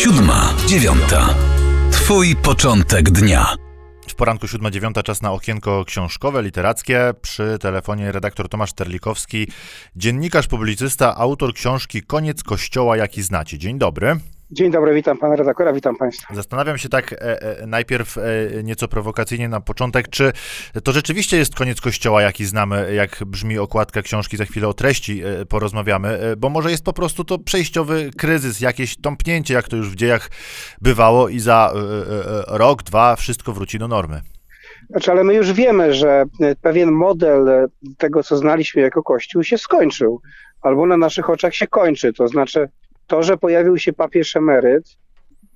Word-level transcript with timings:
Siódma, 0.00 0.54
dziewiąta. 0.66 1.34
Twój 1.92 2.36
początek 2.36 3.10
dnia. 3.10 3.54
W 4.08 4.14
poranku 4.14 4.46
7-9 4.46 5.02
czas 5.02 5.22
na 5.22 5.32
okienko 5.32 5.84
książkowe, 5.84 6.42
literackie. 6.42 7.14
Przy 7.22 7.58
telefonie 7.60 8.12
redaktor 8.12 8.48
Tomasz 8.48 8.72
Terlikowski, 8.72 9.48
dziennikarz, 9.96 10.46
publicysta, 10.46 11.16
autor 11.16 11.54
książki 11.54 12.02
Koniec 12.02 12.42
Kościoła, 12.42 12.96
jaki 12.96 13.22
znacie. 13.22 13.58
Dzień 13.58 13.78
dobry. 13.78 14.20
Dzień 14.52 14.70
dobry, 14.70 14.94
witam 14.94 15.18
pana 15.18 15.36
redaktora, 15.36 15.72
witam 15.72 15.96
państwa. 15.96 16.34
Zastanawiam 16.34 16.78
się 16.78 16.88
tak 16.88 17.12
e, 17.12 17.42
e, 17.42 17.66
najpierw 17.66 18.18
e, 18.18 18.22
nieco 18.62 18.88
prowokacyjnie 18.88 19.48
na 19.48 19.60
początek, 19.60 20.08
czy 20.08 20.32
to 20.84 20.92
rzeczywiście 20.92 21.36
jest 21.36 21.54
koniec 21.54 21.80
kościoła, 21.80 22.22
jaki 22.22 22.44
znamy, 22.44 22.94
jak 22.94 23.24
brzmi 23.26 23.58
okładka 23.58 24.02
książki, 24.02 24.36
za 24.36 24.44
chwilę 24.44 24.68
o 24.68 24.74
treści 24.74 25.22
porozmawiamy, 25.48 26.18
bo 26.38 26.48
może 26.48 26.70
jest 26.70 26.84
po 26.84 26.92
prostu 26.92 27.24
to 27.24 27.38
przejściowy 27.38 28.10
kryzys, 28.18 28.60
jakieś 28.60 28.96
tąpnięcie, 28.96 29.54
jak 29.54 29.68
to 29.68 29.76
już 29.76 29.90
w 29.90 29.94
dziejach 29.94 30.30
bywało 30.80 31.28
i 31.28 31.40
za 31.40 31.72
rok, 32.46 32.82
dwa 32.82 33.16
wszystko 33.16 33.52
wróci 33.52 33.78
do 33.78 33.88
normy. 33.88 34.20
Znaczy, 34.90 35.10
ale 35.10 35.24
my 35.24 35.34
już 35.34 35.52
wiemy, 35.52 35.94
że 35.94 36.24
pewien 36.62 36.92
model 36.92 37.68
tego, 37.98 38.22
co 38.22 38.36
znaliśmy 38.36 38.82
jako 38.82 39.02
Kościół, 39.02 39.42
się 39.42 39.58
skończył, 39.58 40.20
albo 40.62 40.86
na 40.86 40.96
naszych 40.96 41.30
oczach 41.30 41.54
się 41.54 41.66
kończy. 41.66 42.12
To 42.12 42.28
znaczy, 42.28 42.68
to, 43.10 43.22
że 43.22 43.36
pojawił 43.36 43.78
się 43.78 43.92
papież 43.92 44.36
emeryt, 44.36 44.96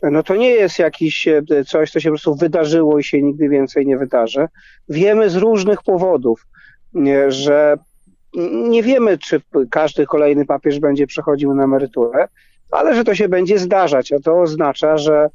no 0.03 0.23
to 0.23 0.37
nie 0.37 0.51
jest 0.51 0.79
jakiś 0.79 1.29
e, 1.29 1.43
coś, 1.67 1.91
co 1.91 2.01
się 2.01 2.09
po 2.09 2.12
prostu 2.12 2.35
wydarzyło 2.35 2.99
i 2.99 3.05
się 3.05 3.23
nigdy 3.23 3.49
więcej 3.49 3.87
nie 3.87 3.99
wydarzy. 3.99 4.47
Wiemy 4.89 5.31
z 5.31 5.37
różnych 5.37 5.83
powodów, 5.83 6.47
że 7.29 7.77
nie 8.69 8.83
wiemy, 8.83 9.19
czy 9.19 9.41
każdy 9.71 10.07
kolejny 10.07 10.47
papież 10.47 10.81
będzie 10.81 11.07
przechodził 11.07 11.55
na 11.55 11.65
emeryturę, 11.65 12.29
ale 12.71 12.95
że 12.95 13.05
to 13.05 13.15
się 13.15 13.29
będzie 13.29 13.59
zdarzać, 13.59 14.12
a 14.12 14.19
to 14.19 14.41
oznacza, 14.41 14.98
że 14.98 15.29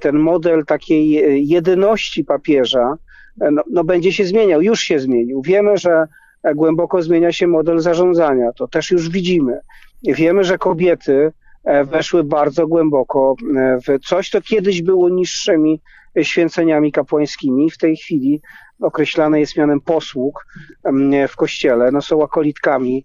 ten 0.00 0.16
model 0.16 0.64
takiej 0.64 1.08
jedyności 1.48 2.24
papieża 2.24 2.96
e, 3.40 3.50
no, 3.50 3.62
no 3.70 3.84
będzie 3.84 4.12
się 4.12 4.24
zmieniał, 4.24 4.62
już 4.62 4.80
się 4.80 4.98
zmienił. 4.98 5.42
Wiemy, 5.42 5.76
że 5.76 6.06
głęboko 6.54 7.02
zmienia 7.02 7.32
się 7.32 7.46
model 7.46 7.80
zarządzania, 7.80 8.52
to 8.52 8.68
też 8.68 8.90
już 8.90 9.08
widzimy. 9.08 9.60
Wiemy, 10.02 10.44
że 10.44 10.58
kobiety 10.58 11.14
e, 11.14 11.32
weszły 11.84 12.24
bardzo 12.24 12.66
głęboko 12.66 13.34
e, 13.56 13.78
w 13.80 14.06
coś, 14.06 14.30
co 14.30 14.40
kiedyś 14.40 14.82
było 14.82 15.08
niższymi 15.08 15.80
święceniami 16.22 16.92
kapłańskimi. 16.92 17.70
W 17.70 17.78
tej 17.78 17.96
chwili 17.96 18.40
określane 18.80 19.40
jest 19.40 19.56
mianem 19.56 19.80
posług 19.80 20.46
w 21.28 21.36
kościele. 21.36 21.90
No, 21.92 22.02
są 22.02 22.24
akolitkami, 22.24 23.04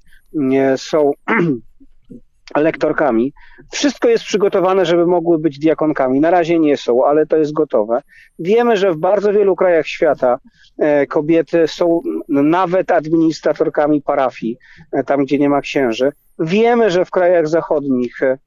są 0.77 1.11
lektorkami. 2.55 3.33
Wszystko 3.71 4.09
jest 4.09 4.23
przygotowane, 4.23 4.85
żeby 4.85 5.05
mogły 5.05 5.39
być 5.39 5.59
diakonkami. 5.59 6.19
Na 6.19 6.31
razie 6.31 6.59
nie 6.59 6.77
są, 6.77 7.05
ale 7.05 7.25
to 7.25 7.37
jest 7.37 7.53
gotowe. 7.53 8.01
Wiemy, 8.39 8.77
że 8.77 8.91
w 8.91 8.97
bardzo 8.97 9.33
wielu 9.33 9.55
krajach 9.55 9.87
świata 9.87 10.39
e, 10.77 11.07
kobiety 11.07 11.67
są 11.67 12.01
nawet 12.29 12.91
administratorkami 12.91 14.01
parafii, 14.01 14.57
tam 15.05 15.25
gdzie 15.25 15.39
nie 15.39 15.49
ma 15.49 15.61
księży. 15.61 16.11
Wiemy, 16.39 16.91
że 16.91 17.05
w 17.05 17.11
krajach 17.11 17.47
zachodnich 17.47 18.21
e, 18.21 18.37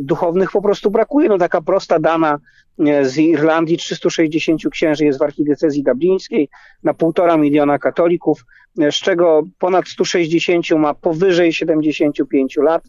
duchownych 0.00 0.50
po 0.50 0.62
prostu 0.62 0.90
brakuje. 0.90 1.28
No 1.28 1.38
taka 1.38 1.60
prosta 1.60 1.98
dana 1.98 2.38
e, 2.86 3.04
z 3.04 3.18
Irlandii 3.18 3.76
360 3.76 4.60
księży 4.70 5.04
jest 5.04 5.18
w 5.18 5.22
archidiecezji 5.22 5.82
dublińskiej 5.82 6.48
na 6.82 6.94
półtora 6.94 7.36
miliona 7.36 7.78
katolików, 7.78 8.44
e, 8.80 8.92
z 8.92 8.94
czego 8.94 9.42
ponad 9.58 9.88
160 9.88 10.70
ma 10.70 10.94
powyżej 10.94 11.52
75 11.52 12.56
lat, 12.56 12.82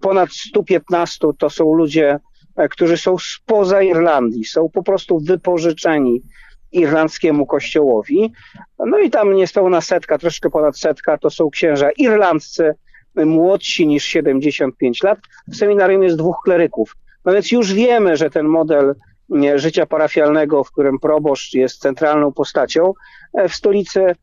ponad 0.00 0.32
115 0.32 1.28
to 1.38 1.50
są 1.50 1.74
ludzie, 1.74 2.18
którzy 2.70 2.96
są 2.96 3.16
spoza 3.18 3.82
Irlandii, 3.82 4.44
są 4.44 4.68
po 4.68 4.82
prostu 4.82 5.18
wypożyczeni 5.18 6.22
irlandzkiemu 6.72 7.46
kościołowi. 7.46 8.32
No 8.78 8.98
i 8.98 9.10
tam 9.10 9.34
niespełna 9.34 9.80
setka, 9.80 10.18
troszkę 10.18 10.50
ponad 10.50 10.78
setka 10.78 11.18
to 11.18 11.30
są 11.30 11.50
księża 11.50 11.90
irlandzcy, 11.90 12.74
młodsi 13.26 13.86
niż 13.86 14.04
75 14.04 15.02
lat. 15.02 15.18
W 15.48 15.56
seminarium 15.56 16.02
jest 16.02 16.16
dwóch 16.16 16.36
kleryków. 16.44 16.96
No 17.24 17.32
więc 17.32 17.52
już 17.52 17.72
wiemy, 17.72 18.16
że 18.16 18.30
ten 18.30 18.46
model 18.46 18.94
życia 19.56 19.86
parafialnego, 19.86 20.64
w 20.64 20.72
którym 20.72 20.98
proboszcz 20.98 21.54
jest 21.54 21.80
centralną 21.80 22.32
postacią, 22.32 22.92
e, 23.34 23.48
w 23.48 23.54
stolicy 23.54 24.14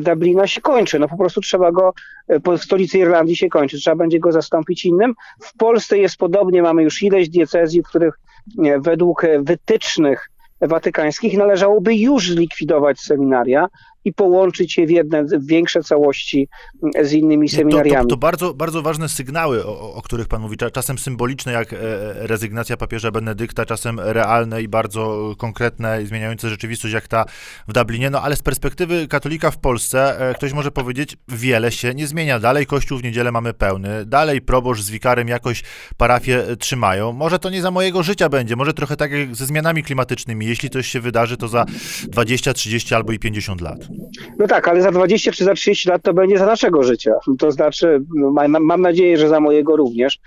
Dublina 0.00 0.46
się 0.46 0.60
kończy. 0.60 0.98
No 0.98 1.08
po 1.08 1.16
prostu 1.16 1.40
trzeba 1.40 1.72
go, 1.72 1.94
e, 2.28 2.58
w 2.58 2.62
stolicy 2.62 2.98
Irlandii 2.98 3.36
się 3.36 3.48
kończy, 3.48 3.78
trzeba 3.78 3.96
będzie 3.96 4.20
go 4.20 4.32
zastąpić 4.32 4.84
innym. 4.84 5.14
W 5.42 5.56
Polsce 5.56 5.98
jest 5.98 6.16
podobnie, 6.16 6.62
mamy 6.62 6.82
już 6.82 7.02
ileś 7.02 7.28
diecezji, 7.28 7.82
w 7.82 7.88
których 7.88 8.14
według 8.80 9.26
wytycznych 9.40 10.30
watykańskich 10.60 11.38
należałoby 11.38 11.94
już 11.94 12.30
zlikwidować 12.30 13.00
seminaria 13.00 13.66
i 14.04 14.12
połączyć 14.12 14.78
je 14.78 14.86
w 14.86 14.90
jedne 14.90 15.24
w 15.24 15.46
większe 15.46 15.82
całości 15.82 16.48
z 17.02 17.12
innymi 17.12 17.48
seminariami. 17.48 17.96
To, 17.96 18.02
to, 18.02 18.08
to 18.08 18.16
bardzo, 18.16 18.54
bardzo 18.54 18.82
ważne 18.82 19.08
sygnały, 19.08 19.66
o, 19.66 19.94
o, 19.94 20.02
których 20.02 20.28
pan 20.28 20.42
mówi, 20.42 20.56
czasem 20.72 20.98
symboliczne 20.98 21.52
jak 21.52 21.72
e, 21.72 21.76
rezygnacja 22.14 22.76
papieża 22.76 23.10
Benedykta, 23.10 23.66
czasem 23.66 24.00
realne 24.00 24.62
i 24.62 24.68
bardzo 24.68 25.34
konkretne 25.38 26.02
i 26.02 26.06
zmieniające 26.06 26.50
rzeczywistość 26.50 26.94
jak 26.94 27.08
ta 27.08 27.24
w 27.68 27.72
Dublinie, 27.72 28.10
no 28.10 28.22
ale 28.22 28.36
z 28.36 28.42
perspektywy 28.42 29.08
katolika 29.08 29.50
w 29.50 29.58
Polsce 29.58 30.30
e, 30.30 30.34
ktoś 30.34 30.52
może 30.52 30.70
powiedzieć, 30.70 31.16
wiele 31.28 31.72
się 31.72 31.94
nie 31.94 32.06
zmienia. 32.06 32.40
Dalej 32.40 32.66
kościół 32.66 32.98
w 32.98 33.02
niedzielę 33.02 33.32
mamy 33.32 33.52
pełny, 33.52 34.06
dalej 34.06 34.40
proboszcz 34.40 34.82
z 34.82 34.90
wikarem 34.90 35.28
jakoś 35.28 35.62
parafię 35.96 36.42
trzymają. 36.58 37.12
Może 37.12 37.38
to 37.38 37.50
nie 37.50 37.62
za 37.62 37.70
mojego 37.70 38.02
życia 38.02 38.28
będzie, 38.28 38.56
może 38.56 38.74
trochę 38.74 38.96
tak 38.96 39.12
jak 39.12 39.34
ze 39.34 39.46
zmianami 39.46 39.82
klimatycznymi. 39.82 40.46
Jeśli 40.46 40.70
coś 40.70 40.86
się 40.86 41.00
wydarzy, 41.00 41.36
to 41.36 41.48
za 41.48 41.64
20, 42.08 42.52
30 42.52 42.94
albo 42.94 43.12
i 43.12 43.18
50 43.18 43.60
lat. 43.60 43.78
No 44.38 44.46
tak, 44.46 44.68
ale 44.68 44.82
za 44.82 44.90
20 44.90 45.32
czy 45.32 45.44
za 45.44 45.54
30 45.54 45.88
lat 45.88 46.02
to 46.02 46.14
będzie 46.14 46.38
za 46.38 46.46
naszego 46.46 46.82
życia. 46.82 47.12
To 47.38 47.52
znaczy, 47.52 48.02
no, 48.14 48.32
mam 48.60 48.80
nadzieję, 48.80 49.18
że 49.18 49.28
za 49.28 49.40
mojego 49.40 49.76
również. 49.76 50.20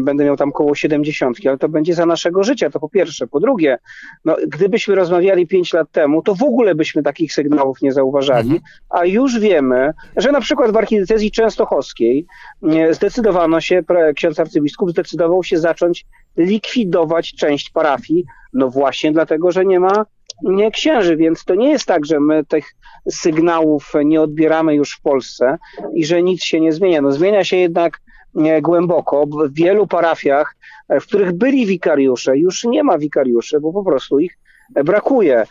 Będę 0.00 0.24
miał 0.24 0.36
tam 0.36 0.52
koło 0.52 0.74
70, 0.74 1.38
ale 1.46 1.58
to 1.58 1.68
będzie 1.68 1.94
za 1.94 2.06
naszego 2.06 2.42
życia, 2.42 2.70
to 2.70 2.80
po 2.80 2.88
pierwsze. 2.88 3.26
Po 3.26 3.40
drugie, 3.40 3.78
no, 4.24 4.36
gdybyśmy 4.48 4.94
rozmawiali 4.94 5.46
5 5.46 5.72
lat 5.72 5.90
temu, 5.92 6.22
to 6.22 6.34
w 6.34 6.42
ogóle 6.42 6.74
byśmy 6.74 7.02
takich 7.02 7.32
sygnałów 7.32 7.82
nie 7.82 7.92
zauważali, 7.92 8.50
mhm. 8.50 8.60
a 8.90 9.04
już 9.04 9.38
wiemy, 9.38 9.92
że 10.16 10.32
na 10.32 10.40
przykład 10.40 10.70
w 10.70 10.76
archidiecezji 10.76 11.30
częstochowskiej 11.30 12.26
zdecydowano 12.90 13.60
się, 13.60 13.82
ksiądz 14.16 14.40
arcybiskup 14.40 14.90
zdecydował 14.90 15.44
się 15.44 15.58
zacząć 15.58 16.06
likwidować 16.36 17.34
część 17.34 17.70
parafii, 17.70 18.24
no 18.52 18.70
właśnie 18.70 19.12
dlatego, 19.12 19.50
że 19.50 19.64
nie 19.64 19.80
ma 19.80 20.04
nie 20.42 20.70
księży, 20.70 21.16
więc 21.16 21.44
to 21.44 21.54
nie 21.54 21.70
jest 21.70 21.86
tak, 21.86 22.06
że 22.06 22.20
my 22.20 22.44
tych 22.44 22.74
sygnałów 23.10 23.92
nie 24.04 24.20
odbieramy 24.20 24.74
już 24.74 24.96
w 24.96 25.02
Polsce 25.02 25.58
i 25.94 26.04
że 26.04 26.22
nic 26.22 26.42
się 26.42 26.60
nie 26.60 26.72
zmienia. 26.72 27.00
No 27.00 27.12
zmienia 27.12 27.44
się 27.44 27.56
jednak 27.56 28.00
e, 28.36 28.62
głęboko. 28.62 29.26
W 29.26 29.54
wielu 29.54 29.86
parafiach, 29.86 30.56
e, 30.88 31.00
w 31.00 31.06
których 31.06 31.32
byli 31.32 31.66
wikariusze, 31.66 32.38
już 32.38 32.64
nie 32.64 32.84
ma 32.84 32.98
wikariuszy, 32.98 33.60
bo 33.60 33.72
po 33.72 33.84
prostu 33.84 34.18
ich 34.18 34.38
brakuje. 34.84 35.44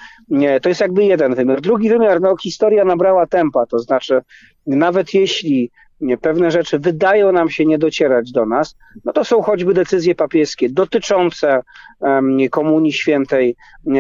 To 0.61 0.69
jest 0.69 0.81
jakby 0.81 1.05
jeden 1.05 1.35
wymiar. 1.35 1.61
Drugi 1.61 1.89
wymiar, 1.89 2.21
no 2.21 2.37
historia 2.37 2.85
nabrała 2.85 3.27
tempa, 3.27 3.65
to 3.65 3.79
znaczy 3.79 4.21
nawet 4.67 5.13
jeśli 5.13 5.71
pewne 6.21 6.51
rzeczy 6.51 6.79
wydają 6.79 7.31
nam 7.31 7.49
się 7.49 7.65
nie 7.65 7.77
docierać 7.77 8.31
do 8.31 8.45
nas, 8.45 8.75
no 9.05 9.13
to 9.13 9.25
są 9.25 9.41
choćby 9.41 9.73
decyzje 9.73 10.15
papieskie 10.15 10.69
dotyczące 10.69 11.61
Komunii 12.51 12.93
Świętej 12.93 13.55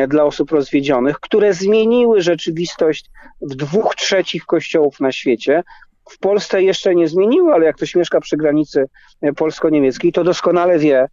dla 0.07 0.23
osób 0.23 0.51
rozwiedzionych, 0.51 1.19
które 1.19 1.53
zmieniły 1.53 2.21
rzeczywistość 2.21 3.09
w 3.41 3.55
dwóch 3.55 3.95
trzecich 3.95 4.45
kościołów 4.45 4.99
na 4.99 5.11
świecie. 5.11 5.63
W 6.09 6.19
Polsce 6.19 6.63
jeszcze 6.63 6.95
nie 6.95 7.07
zmieniły, 7.07 7.53
ale 7.53 7.65
jak 7.65 7.75
ktoś 7.75 7.95
mieszka 7.95 8.21
przy 8.21 8.37
granicy 8.37 8.85
polsko-niemieckiej, 9.35 10.11
to 10.11 10.23
doskonale 10.23 10.79
wie, 10.79 11.07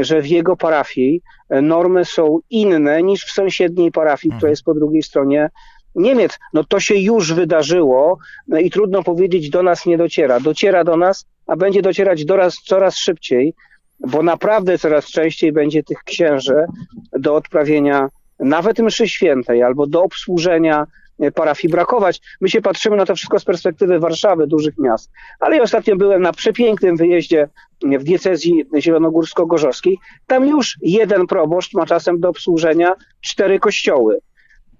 że 0.00 0.22
w 0.22 0.26
jego 0.26 0.56
parafii 0.56 1.22
normy 1.62 2.04
są 2.04 2.38
inne 2.50 3.02
niż 3.02 3.24
w 3.24 3.30
sąsiedniej 3.30 3.92
parafii, 3.92 4.30
która 4.30 4.36
mhm. 4.36 4.50
jest 4.50 4.62
po 4.62 4.74
drugiej 4.74 5.02
stronie 5.02 5.50
Niemiec. 5.96 6.38
No 6.52 6.64
to 6.64 6.80
się 6.80 6.94
już 6.94 7.32
wydarzyło 7.32 8.18
no 8.48 8.58
i 8.58 8.70
trudno 8.70 9.02
powiedzieć, 9.02 9.50
do 9.50 9.62
nas 9.62 9.86
nie 9.86 9.98
dociera. 9.98 10.40
Dociera 10.40 10.84
do 10.84 10.96
nas, 10.96 11.26
a 11.46 11.56
będzie 11.56 11.82
docierać 11.82 12.24
do 12.24 12.36
nas 12.36 12.54
coraz 12.54 12.96
szybciej, 12.96 13.54
bo 14.00 14.22
naprawdę 14.22 14.78
coraz 14.78 15.06
częściej 15.06 15.52
będzie 15.52 15.82
tych 15.82 15.98
księży 15.98 16.64
do 17.12 17.34
odprawienia 17.34 18.08
nawet 18.40 18.78
mszy 18.78 19.08
świętej 19.08 19.62
albo 19.62 19.86
do 19.86 20.02
obsłużenia 20.02 20.86
parafii 21.34 21.72
brakować. 21.72 22.20
My 22.40 22.48
się 22.48 22.60
patrzymy 22.60 22.96
na 22.96 23.06
to 23.06 23.14
wszystko 23.14 23.38
z 23.38 23.44
perspektywy 23.44 23.98
Warszawy, 23.98 24.46
dużych 24.46 24.78
miast. 24.78 25.10
Ale 25.40 25.56
ja 25.56 25.62
ostatnio 25.62 25.96
byłem 25.96 26.22
na 26.22 26.32
przepięknym 26.32 26.96
wyjeździe 26.96 27.48
w 27.82 28.04
diecezji 28.04 28.64
zielonogórsko-gorzowskiej. 28.78 29.96
Tam 30.26 30.46
już 30.46 30.78
jeden 30.82 31.26
proboszcz 31.26 31.74
ma 31.74 31.86
czasem 31.86 32.20
do 32.20 32.28
obsłużenia 32.28 32.92
cztery 33.20 33.58
kościoły 33.60 34.20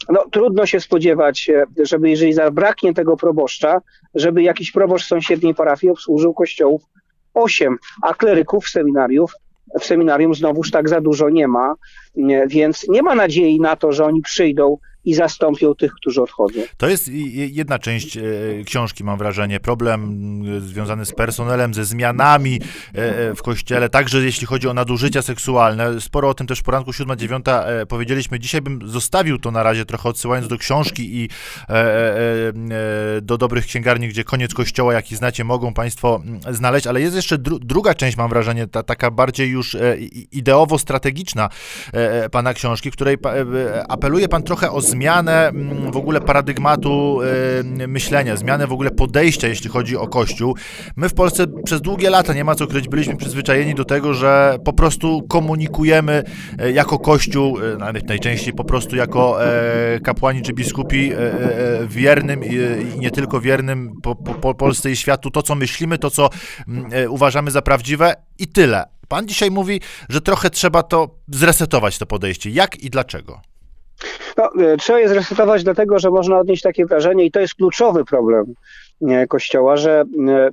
no, 0.08 0.24
trudno 0.30 0.66
się 0.66 0.80
spodziewać, 0.80 1.50
e, 1.50 1.66
żeby 1.82 2.10
jeżeli 2.10 2.32
zabraknie 2.32 2.94
tego 2.94 3.16
proboszcza, 3.16 3.80
żeby 4.14 4.42
jakiś 4.42 4.72
proboszcz 4.72 5.06
sąsiedniej 5.06 5.54
parafii 5.54 5.90
obsłużył 5.90 6.34
kościołów 6.34 6.82
osiem, 7.34 7.78
a 8.02 8.14
kleryków, 8.14 8.68
seminariów 8.68 9.32
w 9.80 9.84
seminarium 9.84 10.34
znowuż 10.34 10.70
tak 10.70 10.88
za 10.88 11.00
dużo 11.00 11.28
nie 11.28 11.48
ma, 11.48 11.74
więc 12.46 12.88
nie 12.88 13.02
ma 13.02 13.14
nadziei 13.14 13.60
na 13.60 13.76
to, 13.76 13.92
że 13.92 14.04
oni 14.04 14.22
przyjdą 14.22 14.78
i 15.06 15.14
zastąpią 15.14 15.74
tych, 15.74 15.92
którzy 15.92 16.22
odchodzą. 16.22 16.60
To 16.76 16.88
jest 16.88 17.08
jedna 17.32 17.78
część 17.78 18.16
e, 18.16 18.22
książki, 18.64 19.04
mam 19.04 19.18
wrażenie. 19.18 19.60
Problem 19.60 20.42
związany 20.60 21.06
z 21.06 21.12
personelem, 21.12 21.74
ze 21.74 21.84
zmianami 21.84 22.60
e, 22.94 22.98
e, 22.98 23.34
w 23.34 23.42
kościele, 23.42 23.88
także 23.88 24.24
jeśli 24.24 24.46
chodzi 24.46 24.68
o 24.68 24.74
nadużycia 24.74 25.22
seksualne. 25.22 26.00
Sporo 26.00 26.28
o 26.28 26.34
tym 26.34 26.46
też 26.46 26.60
w 26.60 26.62
poranku 26.62 26.90
7-9 26.90 27.86
powiedzieliśmy. 27.86 28.40
Dzisiaj 28.40 28.60
bym 28.62 28.88
zostawił 28.88 29.38
to 29.38 29.50
na 29.50 29.62
razie, 29.62 29.84
trochę 29.84 30.08
odsyłając 30.08 30.48
do 30.48 30.58
książki 30.58 31.16
i 31.16 31.28
do 33.22 33.38
dobrych 33.38 33.66
księgarni, 33.66 34.08
gdzie 34.08 34.24
koniec 34.24 34.54
kościoła, 34.54 34.92
jaki 34.92 35.16
znacie, 35.16 35.44
mogą 35.44 35.74
Państwo 35.74 36.22
znaleźć, 36.50 36.86
ale 36.86 37.00
jest 37.00 37.16
jeszcze 37.16 37.38
dru 37.38 37.58
druga 37.58 37.94
część, 37.94 38.16
mam 38.16 38.30
wrażenie, 38.30 38.66
ta, 38.66 38.82
taka 38.82 39.10
bardziej 39.10 39.50
już 39.50 39.76
ideowo-strategiczna 40.32 41.48
Pana 42.30 42.54
książki, 42.54 42.90
w 42.90 42.92
której 42.92 43.16
apeluje 43.88 44.28
Pan 44.28 44.42
trochę 44.42 44.70
o 44.70 44.80
zmianę 44.80 44.95
zmianę 44.96 45.48
mm, 45.48 45.92
w 45.92 45.96
ogóle 45.96 46.20
paradygmatu 46.20 47.18
y, 47.82 47.88
myślenia, 47.88 48.36
zmianę 48.36 48.66
w 48.66 48.72
ogóle 48.72 48.90
podejścia, 48.90 49.48
jeśli 49.48 49.70
chodzi 49.70 49.96
o 49.96 50.08
Kościół. 50.08 50.56
My 50.96 51.08
w 51.08 51.14
Polsce 51.14 51.46
przez 51.64 51.80
długie 51.80 52.10
lata, 52.10 52.32
nie 52.32 52.44
ma 52.44 52.54
co 52.54 52.66
kryć, 52.66 52.88
byliśmy 52.88 53.16
przyzwyczajeni 53.16 53.74
do 53.74 53.84
tego, 53.84 54.14
że 54.14 54.58
po 54.64 54.72
prostu 54.72 55.22
komunikujemy 55.28 56.22
e, 56.58 56.72
jako 56.72 56.98
Kościół, 56.98 57.58
e, 57.58 57.92
najczęściej 58.08 58.52
po 58.52 58.64
prostu 58.64 58.96
jako 58.96 59.44
e, 59.44 60.00
kapłani 60.00 60.42
czy 60.42 60.52
biskupi 60.52 61.12
wiernym 61.88 62.44
i 62.44 62.58
nie 62.98 63.10
tylko 63.10 63.40
wiernym 63.40 63.92
po, 64.02 64.16
po 64.16 64.54
Polsce 64.54 64.90
i 64.90 64.96
światu 64.96 65.30
to, 65.30 65.42
co 65.42 65.54
myślimy, 65.54 65.98
to, 65.98 66.10
co 66.10 66.30
mm, 66.68 67.12
uważamy 67.12 67.50
za 67.50 67.62
prawdziwe 67.62 68.14
i 68.38 68.46
tyle. 68.46 68.84
Pan 69.08 69.28
dzisiaj 69.28 69.50
mówi, 69.50 69.80
że 70.08 70.20
trochę 70.20 70.50
trzeba 70.50 70.82
to 70.82 71.14
zresetować, 71.28 71.98
to 71.98 72.06
podejście. 72.06 72.50
Jak 72.50 72.76
i 72.76 72.90
dlaczego? 72.90 73.40
No, 74.36 74.50
e, 74.64 74.76
trzeba 74.76 75.00
je 75.00 75.08
zresetować 75.08 75.64
dlatego, 75.64 75.98
że 75.98 76.10
można 76.10 76.38
odnieść 76.38 76.62
takie 76.62 76.86
wrażenie, 76.86 77.24
i 77.24 77.30
to 77.30 77.40
jest 77.40 77.54
kluczowy 77.54 78.04
problem 78.04 78.54
Kościoła, 79.28 79.76
że 79.76 80.04
e, 80.28 80.50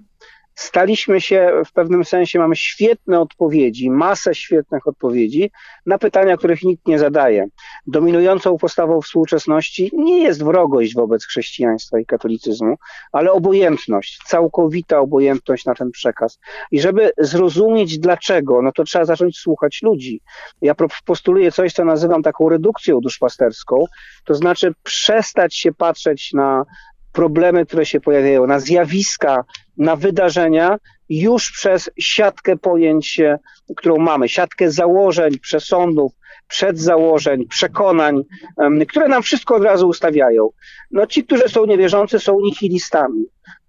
staliśmy 0.56 1.22
się 1.22 1.52
w 1.66 1.72
pewnym 1.72 2.06
sensie, 2.06 2.40
mamy 2.40 2.56
świetne 2.56 3.20
odpowiedzi, 3.20 3.90
masę 3.90 4.36
świetnych 4.36 4.88
odpowiedzi 4.88 5.52
na 5.86 5.98
pytania, 5.98 6.38
których 6.38 6.64
nikt 6.64 6.88
nie 6.88 7.00
zadaje. 7.00 7.48
Dominującą 7.88 8.58
postawą 8.58 9.02
współczesności 9.02 9.92
nie 9.94 10.24
jest 10.24 10.44
wrogość 10.44 10.96
wobec 10.96 11.26
chrześcijaństwa 11.26 12.00
i 12.00 12.06
katolicyzmu, 12.06 12.76
ale 13.12 13.32
obojętność, 13.32 14.20
całkowita 14.26 15.00
obojętność 15.00 15.66
na 15.66 15.76
ten 15.76 15.92
przekaz. 15.92 16.40
I 16.72 16.82
żeby 16.82 17.12
zrozumieć 17.18 18.00
dlaczego, 18.00 18.62
no 18.62 18.72
to 18.72 18.84
trzeba 18.84 19.06
zacząć 19.06 19.38
słuchać 19.38 19.80
ludzi. 19.82 20.22
Ja 20.62 20.76
postuluję 21.06 21.52
coś, 21.52 21.74
co 21.74 21.86
nazywam 21.86 22.24
taką 22.24 22.50
redukcją 22.50 23.00
duszpasterską, 23.00 23.86
to 24.26 24.34
znaczy 24.34 24.74
przestać 24.84 25.56
się 25.56 25.72
patrzeć 25.72 26.34
na 26.34 26.66
problemy, 27.14 27.66
które 27.66 27.86
się 27.86 28.02
pojawiają, 28.02 28.48
na 28.48 28.60
zjawiska, 28.60 29.44
na 29.78 29.96
wydarzenia 29.96 30.78
już 31.10 31.52
przez 31.52 31.90
siatkę 32.00 32.58
pojęć, 32.58 33.22
którą 33.76 33.98
mamy, 33.98 34.30
siatkę 34.30 34.72
założeń, 34.72 35.40
przesądów, 35.40 36.12
przedzałożeń, 36.48 37.48
przekonań, 37.48 38.24
które 38.88 39.08
nam 39.08 39.24
wszystko 39.24 39.56
od 39.56 39.64
razu 39.64 39.88
ustawiają. 39.88 40.50
No 40.92 41.08
ci, 41.08 41.24
którzy 41.24 41.50
są 41.50 41.66
niewierzący, 41.66 42.20
są 42.20 42.40
nihilistami. 42.42 43.26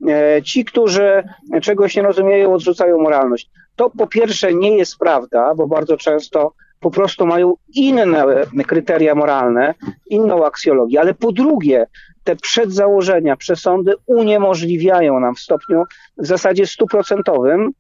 E, 0.09 0.43
ci, 0.43 0.65
którzy 0.65 1.23
czegoś 1.63 1.97
nie 1.97 2.03
rozumieją, 2.03 2.55
odrzucają 2.55 2.99
moralność. 2.99 3.51
To 3.77 3.91
po 3.91 4.07
pierwsze 4.07 4.55
nie 4.55 4.77
jest 4.77 4.99
prawda, 4.99 5.55
bo 5.55 5.67
bardzo 5.67 5.97
często 5.97 6.53
po 6.81 6.91
prostu 6.91 7.27
mają 7.27 7.55
inne 7.75 8.25
kryteria 8.67 9.15
moralne, 9.15 9.75
inną 10.11 10.47
aksjologię, 10.47 11.01
ale 11.01 11.15
po 11.15 11.33
drugie, 11.33 11.87
te 12.25 12.37
przedzałożenia, 12.37 13.37
przesądy 13.37 13.93
uniemożliwiają 14.07 15.21
nam 15.21 15.35
w 15.35 15.41
stopniu 15.41 15.83
w 16.19 16.27
zasadzie 16.27 16.67
stuprocentowym 16.67 17.73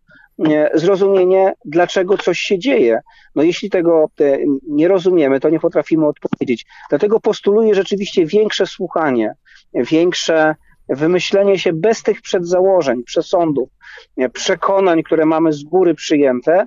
zrozumienie, 0.75 1.53
dlaczego 1.65 2.19
coś 2.19 2.39
się 2.39 2.59
dzieje. 2.59 3.01
No 3.35 3.43
jeśli 3.43 3.71
tego 3.71 4.11
e, 4.21 4.39
nie 4.69 4.89
rozumiemy, 4.89 5.41
to 5.41 5.49
nie 5.49 5.61
potrafimy 5.61 6.07
odpowiedzieć. 6.07 6.67
Dlatego 6.91 7.21
postuluję 7.21 7.75
rzeczywiście 7.75 8.27
większe 8.27 8.67
słuchanie, 8.67 9.35
większe 9.75 10.55
wymyślenie 10.89 11.59
się 11.59 11.73
bez 11.73 12.03
tych 12.03 12.23
przedzałożeń, 12.23 13.03
przesądów, 13.03 13.69
przekonań, 14.33 15.03
które 15.03 15.27
mamy 15.27 15.53
z 15.53 15.63
góry 15.63 15.95
przyjęte, 15.95 16.67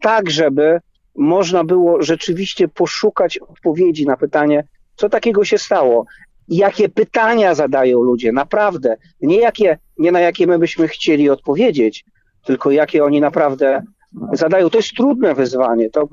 tak 0.00 0.30
żeby 0.30 0.80
można 1.14 1.64
było 1.64 2.02
rzeczywiście 2.02 2.68
poszukać 2.68 3.38
odpowiedzi 3.38 4.06
na 4.06 4.16
pytanie, 4.16 4.64
co 4.96 5.08
takiego 5.08 5.44
się 5.44 5.58
stało, 5.58 6.04
jakie 6.48 6.88
pytania 6.88 7.54
zadają 7.54 8.02
ludzie, 8.02 8.32
naprawdę. 8.32 8.96
Nie, 9.20 9.38
jakie, 9.38 9.78
nie 9.98 10.12
na 10.12 10.20
jakie 10.20 10.46
my 10.46 10.58
byśmy 10.58 10.88
chcieli 10.88 11.30
odpowiedzieć, 11.30 12.04
tylko 12.44 12.70
jakie 12.70 13.04
oni 13.04 13.20
naprawdę 13.20 13.82
zadają. 14.32 14.70
To 14.70 14.78
jest 14.78 14.94
trudne 14.96 15.34
wyzwanie. 15.34 15.90
To 15.90 16.08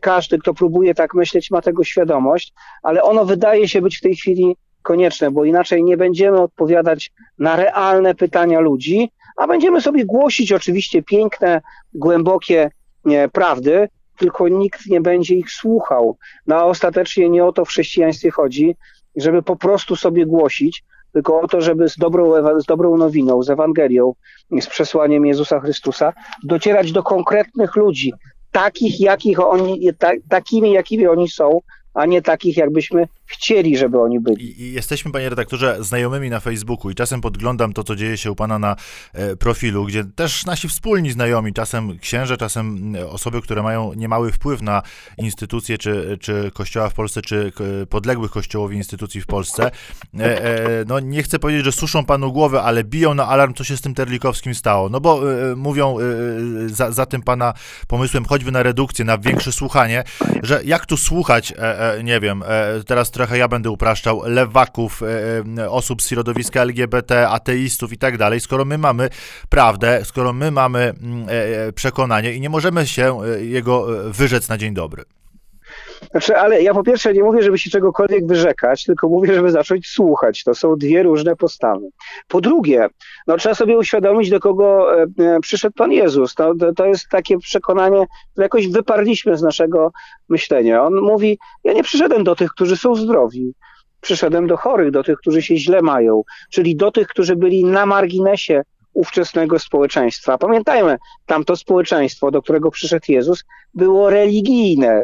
każdy, 0.00 0.38
kto 0.38 0.54
próbuje 0.54 0.94
tak 0.94 1.14
myśleć, 1.14 1.50
ma 1.50 1.62
tego 1.62 1.84
świadomość, 1.84 2.52
ale 2.82 3.02
ono 3.02 3.24
wydaje 3.24 3.68
się 3.68 3.82
być 3.82 3.98
w 3.98 4.00
tej 4.00 4.16
chwili 4.16 4.56
konieczne, 4.82 5.30
bo 5.30 5.44
inaczej 5.44 5.84
nie 5.84 5.96
będziemy 5.96 6.40
odpowiadać 6.40 7.12
na 7.38 7.56
realne 7.56 8.14
pytania 8.14 8.60
ludzi, 8.60 9.10
a 9.36 9.46
będziemy 9.46 9.80
sobie 9.80 10.04
głosić 10.04 10.52
oczywiście 10.52 11.02
piękne, 11.02 11.60
głębokie 11.94 12.70
nie, 13.04 13.28
prawdy, 13.28 13.88
tylko 14.18 14.48
nikt 14.48 14.86
nie 14.86 15.00
będzie 15.00 15.34
ich 15.34 15.50
słuchał. 15.50 16.18
No 16.46 16.56
a 16.56 16.64
ostatecznie 16.64 17.28
nie 17.28 17.44
o 17.44 17.52
to 17.52 17.64
w 17.64 17.68
chrześcijaństwie 17.68 18.30
chodzi, 18.30 18.76
żeby 19.16 19.42
po 19.42 19.56
prostu 19.56 19.96
sobie 19.96 20.26
głosić, 20.26 20.84
tylko 21.12 21.40
o 21.40 21.48
to, 21.48 21.60
żeby 21.60 21.88
z 21.88 21.96
dobrą, 21.96 22.32
z 22.60 22.64
dobrą 22.64 22.96
nowiną, 22.96 23.42
z 23.42 23.50
Ewangelią, 23.50 24.14
z 24.60 24.66
przesłaniem 24.66 25.26
Jezusa 25.26 25.60
Chrystusa 25.60 26.12
docierać 26.44 26.92
do 26.92 27.02
konkretnych 27.02 27.76
ludzi, 27.76 28.12
takich, 28.52 29.00
jakich 29.00 29.40
oni, 29.40 29.90
ta, 29.98 30.10
takimi, 30.28 30.72
jakimi 30.72 31.06
oni 31.06 31.28
są, 31.28 31.60
a 31.94 32.06
nie 32.06 32.22
takich, 32.22 32.56
jakbyśmy 32.56 33.08
chcieli, 33.26 33.78
żeby 33.78 34.00
oni 34.00 34.20
byli. 34.20 34.62
I, 34.62 34.72
jesteśmy, 34.72 35.12
panie 35.12 35.28
redaktorze, 35.28 35.76
znajomymi 35.80 36.30
na 36.30 36.40
Facebooku 36.40 36.90
i 36.90 36.94
czasem 36.94 37.20
podglądam 37.20 37.72
to, 37.72 37.84
co 37.84 37.96
dzieje 37.96 38.16
się 38.16 38.30
u 38.30 38.34
pana 38.34 38.58
na 38.58 38.76
e, 39.12 39.36
profilu, 39.36 39.84
gdzie 39.84 40.04
też 40.04 40.46
nasi 40.46 40.68
wspólni 40.68 41.10
znajomi, 41.10 41.52
czasem 41.52 41.98
księże, 41.98 42.36
czasem 42.36 42.96
e, 42.96 43.08
osoby, 43.08 43.42
które 43.42 43.62
mają 43.62 43.92
niemały 43.94 44.32
wpływ 44.32 44.62
na 44.62 44.82
instytucje, 45.18 45.78
czy, 45.78 46.18
czy 46.20 46.50
kościoła 46.54 46.88
w 46.88 46.94
Polsce, 46.94 47.22
czy 47.22 47.52
podległych 47.90 48.30
kościołowi 48.30 48.76
instytucji 48.76 49.20
w 49.20 49.26
Polsce, 49.26 49.70
e, 50.18 50.44
e, 50.44 50.84
no 50.86 51.00
nie 51.00 51.22
chcę 51.22 51.38
powiedzieć, 51.38 51.64
że 51.64 51.72
suszą 51.72 52.04
panu 52.04 52.32
głowę, 52.32 52.62
ale 52.62 52.84
biją 52.84 53.14
na 53.14 53.26
alarm, 53.26 53.54
co 53.54 53.64
się 53.64 53.76
z 53.76 53.80
tym 53.80 53.94
Terlikowskim 53.94 54.54
stało. 54.54 54.88
No 54.88 55.00
bo 55.00 55.32
e, 55.32 55.56
mówią 55.56 55.96
e, 55.98 56.02
za, 56.68 56.92
za 56.92 57.06
tym 57.06 57.22
pana 57.22 57.54
pomysłem, 57.88 58.24
choćby 58.24 58.52
na 58.52 58.62
redukcję, 58.62 59.04
na 59.04 59.18
większe 59.18 59.52
słuchanie, 59.52 60.04
że 60.42 60.60
jak 60.64 60.86
tu 60.86 60.96
słuchać, 60.96 61.54
nie 62.04 62.20
wiem, 62.20 62.44
teraz 62.86 63.10
trochę 63.16 63.38
ja 63.38 63.48
będę 63.48 63.70
upraszczał, 63.70 64.22
lewaków, 64.24 65.02
e, 65.02 65.06
e, 65.62 65.70
osób 65.70 66.02
z 66.02 66.08
środowiska 66.08 66.62
LGBT, 66.62 67.28
ateistów 67.28 67.92
i 67.92 67.98
tak 67.98 68.18
dalej, 68.18 68.40
skoro 68.40 68.64
my 68.64 68.78
mamy 68.78 69.08
prawdę, 69.48 70.04
skoro 70.04 70.32
my 70.32 70.50
mamy 70.50 70.80
mm, 70.80 71.26
e, 71.28 71.72
przekonanie 71.72 72.32
i 72.32 72.40
nie 72.40 72.50
możemy 72.50 72.86
się 72.86 73.18
jego 73.40 73.86
wyrzec 74.10 74.48
na 74.48 74.58
dzień 74.58 74.74
dobry. 74.74 75.04
Znaczy, 76.10 76.36
ale 76.36 76.62
ja 76.62 76.74
po 76.74 76.82
pierwsze 76.82 77.12
nie 77.12 77.22
mówię, 77.22 77.42
żeby 77.42 77.58
się 77.58 77.70
czegokolwiek 77.70 78.26
wyrzekać, 78.26 78.84
tylko 78.84 79.08
mówię, 79.08 79.34
żeby 79.34 79.50
zacząć 79.50 79.86
słuchać. 79.86 80.44
To 80.44 80.54
są 80.54 80.76
dwie 80.76 81.02
różne 81.02 81.36
postawy. 81.36 81.88
Po 82.28 82.40
drugie, 82.40 82.86
no, 83.26 83.36
trzeba 83.36 83.54
sobie 83.54 83.78
uświadomić, 83.78 84.30
do 84.30 84.40
kogo 84.40 84.96
e, 85.00 85.06
przyszedł 85.40 85.74
Pan 85.76 85.92
Jezus. 85.92 86.34
To, 86.34 86.54
to, 86.54 86.72
to 86.72 86.86
jest 86.86 87.08
takie 87.10 87.38
przekonanie, 87.38 88.06
które 88.32 88.44
jakoś 88.44 88.68
wyparliśmy 88.68 89.36
z 89.36 89.42
naszego 89.42 89.90
myślenia. 90.28 90.84
On 90.84 90.94
mówi, 90.94 91.38
ja 91.64 91.72
nie 91.72 91.82
przyszedłem 91.82 92.24
do 92.24 92.36
tych, 92.36 92.50
którzy 92.50 92.76
są 92.76 92.94
zdrowi. 92.94 93.52
Przyszedłem 94.00 94.46
do 94.46 94.56
chorych, 94.56 94.90
do 94.90 95.02
tych, 95.02 95.18
którzy 95.18 95.42
się 95.42 95.56
źle 95.56 95.82
mają, 95.82 96.22
czyli 96.50 96.76
do 96.76 96.90
tych, 96.90 97.08
którzy 97.08 97.36
byli 97.36 97.64
na 97.64 97.86
marginesie 97.86 98.62
ówczesnego 98.96 99.58
społeczeństwa. 99.58 100.38
Pamiętajmy, 100.38 100.98
tamto 101.26 101.56
społeczeństwo, 101.56 102.30
do 102.30 102.42
którego 102.42 102.70
przyszedł 102.70 103.04
Jezus, 103.08 103.44
było 103.74 104.10
religijne. 104.10 105.02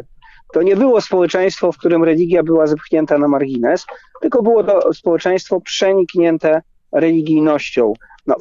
To 0.53 0.61
nie 0.61 0.75
było 0.75 1.01
społeczeństwo, 1.01 1.71
w 1.71 1.77
którym 1.77 2.03
religia 2.03 2.43
była 2.43 2.67
zepchnięta 2.67 3.17
na 3.17 3.27
margines, 3.27 3.85
tylko 4.21 4.43
było 4.43 4.63
to 4.63 4.93
społeczeństwo 4.93 5.61
przeniknięte 5.61 6.61
religijnością. 6.91 7.93
No, 8.27 8.35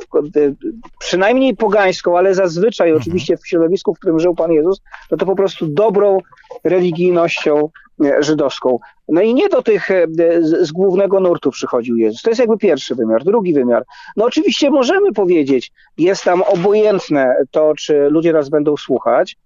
przynajmniej 0.99 1.57
pogańską, 1.57 2.19
ale 2.19 2.35
zazwyczaj 2.35 2.89
mhm. 2.89 3.03
oczywiście 3.03 3.37
w 3.37 3.49
środowisku, 3.49 3.95
w 3.95 3.99
którym 3.99 4.21
żył 4.21 4.35
Pan 4.35 4.53
Jezus, 4.53 4.81
to 5.11 5.17
to 5.17 5.27
po 5.27 5.37
prostu 5.37 5.67
dobrą 5.67 6.19
religijnością 6.65 7.69
e, 8.05 8.23
żydowską. 8.23 8.79
No 9.09 9.21
i 9.21 9.35
nie 9.35 9.49
do 9.49 9.63
tych 9.63 9.91
e, 9.91 10.07
z, 10.41 10.69
z 10.69 10.73
głównego 10.73 11.21
nurtu 11.21 11.51
przychodził 11.51 11.97
Jezus. 11.97 12.23
To 12.23 12.31
jest 12.31 12.41
jakby 12.41 12.59
pierwszy 12.59 12.95
wymiar. 12.95 13.25
Drugi 13.25 13.55
wymiar. 13.55 13.85
No 14.17 14.25
oczywiście 14.25 14.71
możemy 14.71 15.13
powiedzieć, 15.13 15.73
jest 15.99 16.25
tam 16.25 16.43
obojętne 16.43 17.35
to, 17.51 17.75
czy 17.75 18.09
ludzie 18.11 18.33
nas 18.33 18.49
będą 18.49 18.77
słuchać, 18.77 19.37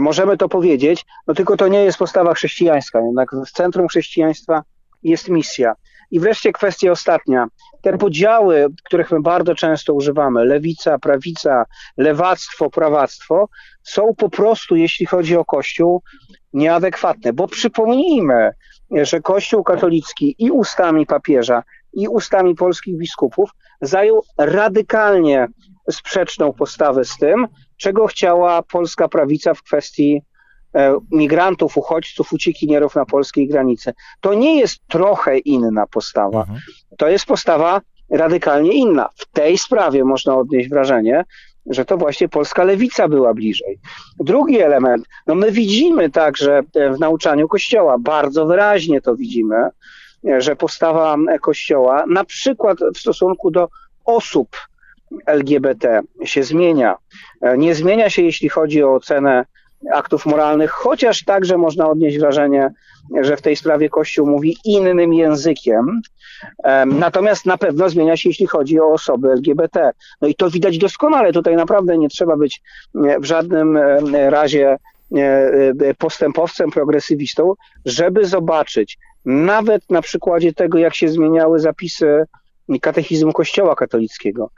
Możemy 0.00 0.36
to 0.36 0.48
powiedzieć, 0.48 1.06
no 1.26 1.34
tylko 1.34 1.56
to 1.56 1.68
nie 1.68 1.84
jest 1.84 1.98
postawa 1.98 2.34
chrześcijańska. 2.34 3.00
Jednak 3.00 3.30
w 3.46 3.50
centrum 3.50 3.88
chrześcijaństwa 3.88 4.62
jest 5.02 5.28
misja. 5.28 5.74
I 6.10 6.20
wreszcie 6.20 6.52
kwestia 6.52 6.90
ostatnia. 6.90 7.46
Te 7.82 7.98
podziały, 7.98 8.66
których 8.84 9.10
my 9.10 9.20
bardzo 9.20 9.54
często 9.54 9.94
używamy, 9.94 10.44
lewica, 10.44 10.98
prawica, 10.98 11.64
lewactwo, 11.96 12.70
prawactwo, 12.70 13.48
są 13.82 14.14
po 14.16 14.30
prostu, 14.30 14.76
jeśli 14.76 15.06
chodzi 15.06 15.36
o 15.36 15.44
Kościół, 15.44 16.02
nieadekwatne. 16.52 17.32
Bo 17.32 17.48
przypomnijmy, 17.48 18.50
że 18.90 19.20
Kościół 19.20 19.64
katolicki 19.64 20.34
i 20.38 20.50
ustami 20.50 21.06
papieża, 21.06 21.62
i 21.92 22.08
ustami 22.08 22.54
polskich 22.54 22.96
biskupów 22.96 23.50
zajął 23.80 24.22
radykalnie 24.38 25.48
sprzeczną 25.90 26.52
postawę 26.52 27.04
z 27.04 27.16
tym, 27.16 27.48
czego 27.78 28.06
chciała 28.06 28.62
polska 28.62 29.08
prawica 29.08 29.54
w 29.54 29.62
kwestii 29.62 30.22
e, 30.74 30.98
migrantów, 31.10 31.76
uchodźców, 31.76 32.32
uciekinierów 32.32 32.94
na 32.94 33.04
polskiej 33.04 33.48
granicy. 33.48 33.92
To 34.20 34.34
nie 34.34 34.60
jest 34.60 34.78
trochę 34.88 35.38
inna 35.38 35.86
postawa. 35.86 36.40
Mhm. 36.40 36.58
To 36.98 37.08
jest 37.08 37.26
postawa 37.26 37.80
radykalnie 38.10 38.72
inna. 38.72 39.08
W 39.16 39.26
tej 39.26 39.58
sprawie 39.58 40.04
można 40.04 40.36
odnieść 40.36 40.68
wrażenie, 40.68 41.24
że 41.66 41.84
to 41.84 41.96
właśnie 41.96 42.28
polska 42.28 42.64
lewica 42.64 43.08
była 43.08 43.34
bliżej. 43.34 43.78
Drugi 44.20 44.60
element, 44.60 45.06
no 45.26 45.34
my 45.34 45.52
widzimy 45.52 46.10
także 46.10 46.62
w 46.96 47.00
nauczaniu 47.00 47.48
Kościoła, 47.48 47.96
bardzo 47.98 48.46
wyraźnie 48.46 49.00
to 49.00 49.16
widzimy, 49.16 49.68
że 50.38 50.56
postawa 50.56 51.16
Kościoła, 51.40 52.04
na 52.06 52.24
przykład 52.24 52.78
w 52.94 52.98
stosunku 52.98 53.50
do 53.50 53.68
osób 54.04 54.56
LGBT, 55.26 56.00
się 56.24 56.42
zmienia. 56.42 56.96
Nie 57.58 57.74
zmienia 57.74 58.10
się, 58.10 58.22
jeśli 58.22 58.48
chodzi 58.48 58.82
o 58.82 58.94
ocenę 58.94 59.44
aktów 59.92 60.26
moralnych, 60.26 60.70
chociaż 60.70 61.24
także 61.24 61.58
można 61.58 61.88
odnieść 61.88 62.18
wrażenie, 62.18 62.70
że 63.22 63.36
w 63.36 63.42
tej 63.42 63.56
sprawie 63.56 63.88
Kościół 63.88 64.26
mówi 64.26 64.56
innym 64.64 65.14
językiem. 65.14 66.00
Natomiast 66.86 67.46
na 67.46 67.58
pewno 67.58 67.88
zmienia 67.88 68.16
się, 68.16 68.28
jeśli 68.28 68.46
chodzi 68.46 68.80
o 68.80 68.92
osoby 68.92 69.32
LGBT. 69.32 69.90
No 70.20 70.28
i 70.28 70.34
to 70.34 70.50
widać 70.50 70.78
doskonale. 70.78 71.32
Tutaj 71.32 71.56
naprawdę 71.56 71.98
nie 71.98 72.08
trzeba 72.08 72.36
być 72.36 72.62
w 72.94 73.24
żadnym 73.24 73.78
razie 74.28 74.76
postępowcem, 75.98 76.70
progresywistą, 76.70 77.54
żeby 77.84 78.26
zobaczyć, 78.26 78.98
nawet 79.24 79.90
na 79.90 80.02
przykładzie 80.02 80.52
tego, 80.52 80.78
jak 80.78 80.94
się 80.94 81.08
zmieniały 81.08 81.58
zapisy 81.58 82.24
katechizmu 82.80 83.32
Kościoła 83.32 83.76
katolickiego, 83.76 84.50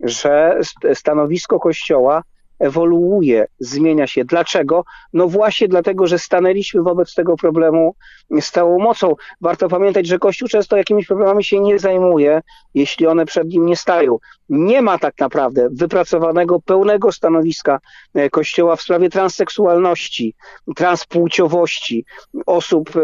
że 0.00 0.60
stanowisko 0.94 1.60
Kościoła 1.60 2.22
ewoluuje, 2.58 3.46
zmienia 3.58 4.06
się. 4.06 4.24
Dlaczego? 4.24 4.84
No 5.12 5.28
właśnie 5.28 5.68
dlatego, 5.68 6.06
że 6.06 6.18
stanęliśmy 6.18 6.82
wobec 6.82 7.14
tego 7.14 7.36
problemu 7.36 7.94
z 8.40 8.50
całą 8.50 8.78
mocą. 8.78 9.14
Warto 9.40 9.68
pamiętać, 9.68 10.06
że 10.06 10.18
Kościół 10.18 10.48
często 10.48 10.76
jakimiś 10.76 11.06
problemami 11.06 11.44
się 11.44 11.60
nie 11.60 11.78
zajmuje, 11.78 12.40
jeśli 12.74 13.06
one 13.06 13.26
przed 13.26 13.48
nim 13.48 13.66
nie 13.66 13.76
stają. 13.76 14.18
Nie 14.48 14.82
ma 14.82 14.98
tak 14.98 15.14
naprawdę 15.18 15.68
wypracowanego, 15.72 16.60
pełnego 16.60 17.12
stanowiska 17.12 17.78
e, 18.14 18.30
Kościoła 18.30 18.76
w 18.76 18.82
sprawie 18.82 19.10
transseksualności, 19.10 20.34
transpłciowości 20.76 22.04
osób 22.46 22.90
e, 22.96 23.00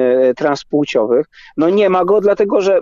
e, 0.00 0.34
transpłciowych. 0.34 1.26
No 1.56 1.70
nie 1.70 1.90
ma 1.90 2.04
go, 2.04 2.20
dlatego 2.20 2.60
że 2.60 2.80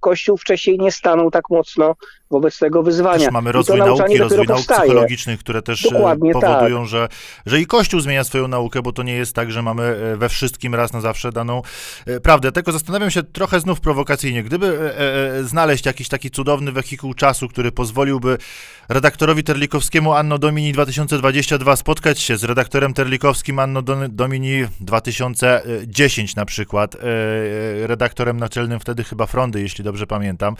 Kościół 0.00 0.36
wcześniej 0.36 0.78
nie 0.78 0.92
stanął 0.92 1.30
tak 1.30 1.50
mocno 1.50 1.94
wobec 2.30 2.58
tego 2.58 2.82
wyzwania. 2.82 3.24
Też 3.24 3.32
mamy 3.32 3.52
rozwój 3.52 3.78
nauki, 3.78 4.18
rozwój 4.18 4.46
nauk 4.46 4.60
psychologicznych, 4.60 5.40
które 5.44 5.62
też 5.62 5.82
Dokładnie 5.82 6.32
powodują, 6.32 6.80
tak. 6.80 6.88
że, 6.88 7.08
że 7.46 7.60
i 7.60 7.66
Kościół 7.66 8.00
zmienia 8.00 8.24
swoją 8.24 8.48
naukę, 8.48 8.82
bo 8.82 8.92
to 8.92 9.02
nie 9.02 9.14
jest 9.14 9.34
tak, 9.34 9.52
że 9.52 9.62
mamy 9.62 10.16
we 10.16 10.28
wszystkim 10.28 10.74
raz 10.74 10.92
na 10.92 11.00
zawsze 11.00 11.32
daną 11.32 11.62
prawdę. 12.22 12.52
Tylko 12.52 12.72
zastanawiam 12.72 13.10
się 13.10 13.22
trochę 13.22 13.60
znów 13.60 13.80
prowokacyjnie, 13.80 14.42
gdyby 14.42 14.94
znaleźć 15.42 15.86
jakiś 15.86 16.08
taki 16.08 16.30
cudowny 16.30 16.72
wehikuł 16.72 17.14
czasu, 17.14 17.48
który 17.48 17.72
pozwoliłby 17.72 18.38
redaktorowi 18.88 19.44
Terlikowskiemu 19.44 20.12
Anno 20.12 20.38
Domini 20.38 20.72
2022 20.72 21.76
spotkać 21.76 22.20
się 22.20 22.36
z 22.36 22.44
redaktorem 22.44 22.94
Terlikowskim 22.94 23.58
Anno 23.58 23.82
Domini 24.08 24.66
2010 24.80 26.36
na 26.36 26.44
przykład, 26.44 26.94
e, 26.94 26.98
e, 26.98 27.86
redaktorem 27.86 28.36
naczelnym 28.36 28.80
wtedy 28.80 29.04
chyba 29.04 29.26
Frondy, 29.26 29.60
jeśli 29.60 29.84
dobrze 29.84 30.06
pamiętam, 30.06 30.56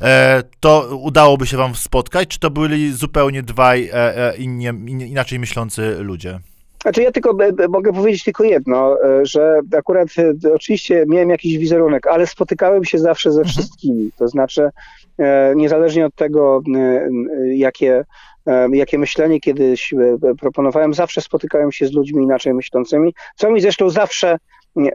e, 0.00 0.42
to 0.60 0.96
udałoby 0.96 1.46
się 1.46 1.56
wam 1.56 1.74
spotkać, 1.74 2.28
czy 2.28 2.38
to 2.38 2.50
byli 2.50 2.92
zupełnie 2.92 3.42
dwaj 3.42 3.90
innie, 4.38 4.74
inaczej 4.86 5.38
myślący 5.38 5.96
ludzie? 5.98 6.38
Znaczy 6.82 7.02
ja 7.02 7.12
tylko 7.12 7.36
mogę 7.68 7.92
powiedzieć 7.92 8.24
tylko 8.24 8.44
jedno, 8.44 8.96
że 9.22 9.60
akurat 9.78 10.08
oczywiście 10.54 11.04
miałem 11.08 11.30
jakiś 11.30 11.58
wizerunek, 11.58 12.06
ale 12.06 12.26
spotykałem 12.26 12.84
się 12.84 12.98
zawsze 12.98 13.32
ze 13.32 13.40
mhm. 13.40 13.52
wszystkimi. 13.52 14.10
To 14.18 14.28
znaczy 14.28 14.70
E, 15.18 15.52
niezależnie 15.56 16.06
od 16.06 16.14
tego, 16.14 16.62
e, 16.76 17.08
jakie, 17.56 18.04
e, 18.46 18.68
jakie 18.72 18.98
myślenie 18.98 19.40
kiedyś 19.40 19.94
proponowałem, 20.40 20.94
zawsze 20.94 21.20
spotykałem 21.20 21.72
się 21.72 21.86
z 21.86 21.92
ludźmi 21.92 22.24
inaczej 22.24 22.54
myślącymi, 22.54 23.14
co 23.36 23.50
mi 23.50 23.60
zresztą 23.60 23.90
zawsze 23.90 24.38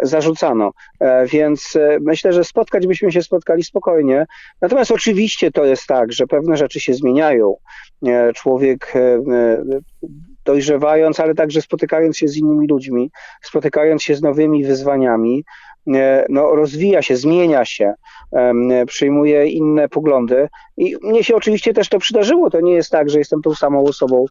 zarzucano. 0.01 0.71
Więc 1.25 1.77
myślę, 2.01 2.33
że 2.33 2.43
spotkać 2.43 2.87
byśmy 2.87 3.11
się 3.11 3.21
spotkali 3.21 3.63
spokojnie. 3.63 4.25
Natomiast 4.61 4.91
oczywiście 4.91 5.51
to 5.51 5.65
jest 5.65 5.87
tak, 5.87 6.11
że 6.11 6.27
pewne 6.27 6.57
rzeczy 6.57 6.79
się 6.79 6.93
zmieniają. 6.93 7.55
Człowiek 8.35 8.93
dojrzewając, 10.45 11.19
ale 11.19 11.35
także 11.35 11.61
spotykając 11.61 12.17
się 12.17 12.27
z 12.27 12.37
innymi 12.37 12.67
ludźmi, 12.67 13.11
spotykając 13.41 14.03
się 14.03 14.15
z 14.15 14.21
nowymi 14.21 14.65
wyzwaniami, 14.65 15.43
no, 16.29 16.55
rozwija 16.55 17.01
się, 17.01 17.15
zmienia 17.15 17.65
się, 17.65 17.93
przyjmuje 18.87 19.47
inne 19.47 19.89
poglądy. 19.89 20.47
I 20.77 20.95
mnie 21.01 21.23
się 21.23 21.35
oczywiście 21.35 21.73
też 21.73 21.89
to 21.89 21.99
przydarzyło. 21.99 22.49
To 22.49 22.61
nie 22.61 22.73
jest 22.73 22.89
tak, 22.89 23.09
że 23.09 23.19
jestem 23.19 23.41
tą 23.41 23.55
samą 23.55 23.83
osobą, 23.83 24.25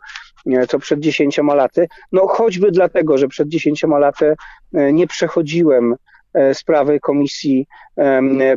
co 0.69 0.79
przed 0.79 1.01
dziesięcioma 1.01 1.55
laty. 1.55 1.89
No 2.13 2.27
choćby 2.27 2.71
dlatego, 2.71 3.19
że 3.19 3.29
przed 3.29 3.49
dziesięcioma 3.49 3.99
laty 3.99 4.35
e, 4.75 4.93
nie 4.93 5.07
przechodziłem 5.07 5.97
e, 6.35 6.55
sprawy 6.55 7.01
komisji 7.01 7.67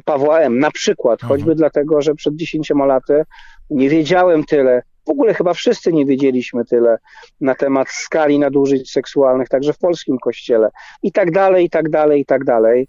Pawła 0.05 0.39
M. 0.39 0.59
Na 0.59 0.71
przykład, 0.71 1.21
choćby 1.21 1.51
mhm. 1.51 1.57
dlatego, 1.57 2.01
że 2.01 2.15
przed 2.15 2.35
dziesięcioma 2.35 2.85
laty 2.85 3.23
nie 3.69 3.89
wiedziałem 3.89 4.43
tyle 4.43 4.81
w 5.05 5.09
ogóle 5.09 5.33
chyba 5.33 5.53
wszyscy 5.53 5.93
nie 5.93 6.05
wiedzieliśmy 6.05 6.65
tyle 6.65 6.97
na 7.41 7.55
temat 7.55 7.89
skali 7.89 8.39
nadużyć 8.39 8.91
seksualnych, 8.91 9.49
także 9.49 9.73
w 9.73 9.77
polskim 9.77 10.17
kościele 10.17 10.69
i 11.03 11.11
tak 11.11 11.31
dalej, 11.31 11.65
i 11.65 11.69
tak 11.69 11.89
dalej, 11.89 12.21
i 12.21 12.25
tak 12.25 12.43
dalej. 12.43 12.87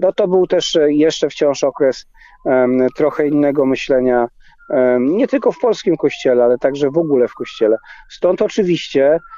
No 0.00 0.12
to 0.16 0.28
był 0.28 0.46
też 0.46 0.78
jeszcze 0.86 1.28
wciąż 1.28 1.64
okres 1.64 2.06
trochę 2.96 3.28
innego 3.28 3.66
myślenia, 3.66 4.28
nie 5.00 5.28
tylko 5.28 5.52
w 5.52 5.58
polskim 5.58 5.96
kościele, 5.96 6.44
ale 6.44 6.58
także 6.58 6.90
w 6.90 6.98
ogóle 6.98 7.28
w 7.28 7.34
kościele. 7.34 7.76
Stąd 8.10 8.42
oczywiście 8.42 9.18
E, 9.18 9.33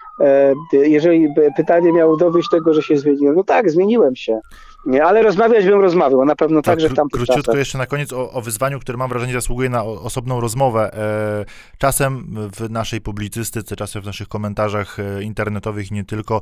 jeżeli 0.73 1.28
pytanie 1.56 1.92
miało 1.92 2.16
dowieść 2.16 2.49
tego, 2.50 2.75
że 2.75 2.82
się 2.82 2.96
zmieniłem, 2.96 3.37
no 3.37 3.44
tak, 3.44 3.70
zmieniłem 3.70 4.16
się. 4.16 4.40
Nie, 4.87 5.04
ale 5.04 5.23
rozmawiać 5.23 5.64
bym 5.64 5.80
rozmawiał, 5.80 6.25
na 6.25 6.37
pewno 6.37 6.62
tak, 6.62 6.64
także 6.64 6.88
w 6.88 6.94
tamtych 6.94 7.18
Króciutko 7.18 7.42
czasach. 7.42 7.58
jeszcze 7.58 7.78
na 7.78 7.87
koniec 7.87 8.12
o, 8.12 8.32
o, 8.32 8.40
wyzwaniu, 8.40 8.80
które 8.80 8.99
mam 8.99 9.08
wrażenie 9.08 9.32
zasługuje 9.32 9.68
na 9.68 9.85
osobną 9.85 10.40
rozmowę. 10.40 10.94
E, 10.94 11.44
czasem 11.78 12.26
w 12.56 12.70
naszej 12.70 13.00
publicystyce, 13.00 13.76
czasem 13.76 14.02
w 14.02 14.06
naszych 14.06 14.28
komentarzach 14.28 15.00
e, 15.00 15.23
internetowych 15.23 15.90
nie 15.90 16.04
tylko 16.04 16.40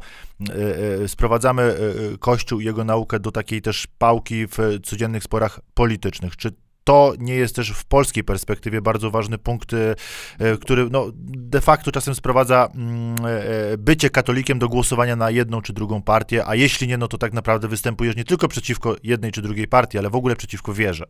sprowadzamy 1.06 1.74
Kościół 2.20 2.60
i 2.60 2.64
jego 2.64 2.84
naukę 2.84 3.20
do 3.20 3.32
takiej 3.32 3.62
też 3.62 3.86
pałki 3.98 4.46
w 4.46 4.58
codziennych 4.82 5.24
sporach 5.24 5.60
politycznych. 5.74 6.36
Czy 6.36 6.50
to 6.84 7.12
nie 7.18 7.34
jest 7.34 7.56
też 7.56 7.70
w 7.72 7.84
polskiej 7.84 8.24
perspektywie 8.24 8.80
bardzo 8.80 9.10
ważny 9.10 9.38
punkt, 9.38 9.72
e, 9.72 10.56
który 10.60 10.90
no, 10.90 11.06
de 11.26 11.60
facto 11.60 11.92
czasem 11.92 12.14
sprowadza 12.14 12.68
mm, 12.74 13.16
e, 13.72 13.78
bycie 13.78 14.10
katolikiem 14.10 14.58
do 14.58 14.68
głosowania 14.68 15.16
na 15.16 15.30
jedną 15.30 15.62
czy 15.62 15.72
drugą 15.72 16.02
partię, 16.02 16.46
a 16.46 16.54
jeśli 16.54 16.88
nie, 16.88 16.98
no 16.98 17.08
to 17.08 17.18
tak 17.18 17.32
naprawdę 17.32 17.68
występujesz 17.68 18.16
nie 18.16 18.24
tylko 18.24 18.48
przeciwko 18.48 18.96
jednej 19.02 19.32
czy 19.32 19.42
drugiej 19.42 19.68
partii, 19.68 19.98
ale 19.98 20.10
w 20.10 20.16
ogóle 20.16 20.36
przeciwko 20.36 20.74
wierze. 20.74 21.04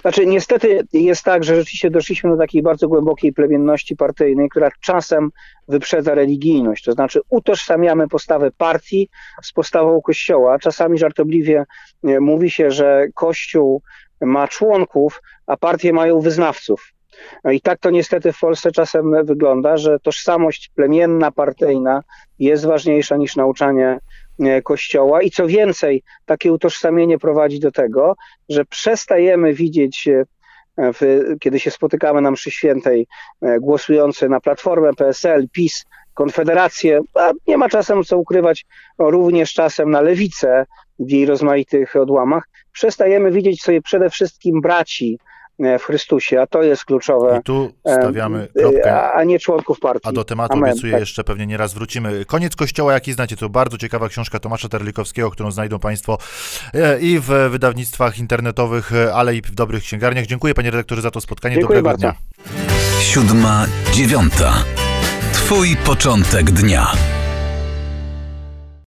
Znaczy, 0.00 0.26
niestety 0.26 0.86
jest 0.92 1.24
tak, 1.24 1.44
że 1.44 1.56
rzeczywiście 1.56 1.90
doszliśmy 1.90 2.30
do 2.30 2.36
takiej 2.36 2.62
bardzo 2.62 2.88
głębokiej 2.88 3.32
plemienności 3.32 3.96
partyjnej, 3.96 4.48
która 4.48 4.70
czasem 4.80 5.30
wyprzedza 5.68 6.14
religijność. 6.14 6.84
To 6.84 6.92
znaczy, 6.92 7.20
utożsamiamy 7.28 8.08
postawę 8.08 8.50
partii 8.50 9.08
z 9.42 9.52
postawą 9.52 10.00
kościoła. 10.00 10.58
Czasami 10.58 10.98
żartobliwie 10.98 11.64
e, 12.04 12.20
mówi 12.20 12.50
się, 12.50 12.70
że 12.70 13.06
kościół 13.14 13.82
ma 14.20 14.48
członków, 14.48 15.22
a 15.46 15.56
partie 15.56 15.92
mają 15.92 16.20
wyznawców. 16.20 16.92
No 17.44 17.50
i 17.50 17.60
tak 17.60 17.78
to 17.78 17.90
niestety 17.90 18.32
w 18.32 18.40
Polsce 18.40 18.72
czasem 18.72 19.26
wygląda, 19.26 19.76
że 19.76 19.98
tożsamość 19.98 20.70
plemienna, 20.74 21.30
partyjna 21.30 22.02
jest 22.38 22.66
ważniejsza 22.66 23.16
niż 23.16 23.36
nauczanie 23.36 23.98
e, 24.40 24.62
Kościoła. 24.62 25.22
I 25.22 25.30
co 25.30 25.46
więcej, 25.46 26.02
takie 26.26 26.52
utożsamienie 26.52 27.18
prowadzi 27.18 27.60
do 27.60 27.72
tego, 27.72 28.16
że 28.48 28.64
przestajemy 28.64 29.54
widzieć, 29.54 30.08
e, 30.08 30.24
w, 30.76 31.22
kiedy 31.40 31.60
się 31.60 31.70
spotykamy 31.70 32.20
na 32.20 32.30
mszy 32.30 32.50
świętej, 32.50 33.06
e, 33.42 33.60
głosujący 33.60 34.28
na 34.28 34.40
Platformę, 34.40 34.94
PSL, 34.94 35.48
PiS, 35.52 35.84
Konfederację, 36.20 37.00
a 37.14 37.30
nie 37.46 37.56
ma 37.56 37.68
czasem 37.68 38.04
co 38.04 38.18
ukrywać, 38.18 38.66
również 38.98 39.52
czasem 39.52 39.90
na 39.90 40.00
lewicę 40.00 40.66
w 40.98 41.10
jej 41.10 41.26
rozmaitych 41.26 41.96
odłamach, 41.96 42.44
przestajemy 42.72 43.30
widzieć 43.30 43.62
sobie 43.62 43.82
przede 43.82 44.10
wszystkim 44.10 44.60
braci 44.60 45.18
e, 45.58 45.78
w 45.78 45.84
Chrystusie, 45.84 46.40
a 46.40 46.46
to 46.46 46.62
jest 46.62 46.84
kluczowe. 46.84 47.38
I 47.40 47.42
tu 47.42 47.72
stawiamy 48.00 48.48
kropkę. 48.56 48.94
A, 48.94 49.12
a 49.12 49.24
nie 49.24 49.38
członków 49.38 49.80
partii. 49.80 50.08
A 50.08 50.12
do 50.12 50.24
tematu 50.24 50.52
Amen. 50.52 50.70
obiecuję 50.70 50.92
Tak. 50.92 51.00
jeszcze 51.00 51.24
pewnie 51.24 51.46
nie 51.46 51.56
raz 51.56 51.74
wrócimy. 51.74 52.24
Koniec 52.24 52.56
Kościoła, 52.56 52.92
jaki 52.92 53.12
znacie, 53.12 53.36
to 53.36 53.48
bardzo 53.48 53.78
ciekawa 53.78 54.08
książka 54.08 54.38
Tomasza 54.38 54.68
Terlikowskiego, 54.68 55.30
którą 55.30 55.50
znajdą 55.50 55.78
Państwo 55.78 56.18
e, 56.74 57.00
i 57.00 57.18
w 57.18 57.48
wydawnictwach 57.50 58.18
internetowych, 58.18 58.92
e, 58.92 59.14
ale 59.14 59.36
i 59.36 59.42
w 59.42 59.50
dobrych 59.50 59.82
księgarniach. 59.82 60.26
Dziękuję 60.26 60.54
Panie 60.54 60.70
redaktorze 60.70 61.02
za 61.02 61.10
to 61.10 61.20
spotkanie. 61.20 61.54
Dziękuję 61.54 61.82
Dobrego 61.82 61.98
bardzo. 61.98 62.18
dnia. 62.46 63.00
Siódma, 63.00 63.66
dziewiąta. 63.92 64.52
Twój 65.50 65.76
początek 65.76 66.50
dnia. 66.50 67.09